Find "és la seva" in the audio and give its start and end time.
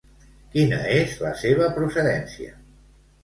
0.93-1.67